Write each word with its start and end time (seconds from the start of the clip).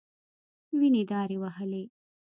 وينې 0.77 1.03
دارې 1.11 1.37
وهلې. 1.41 1.83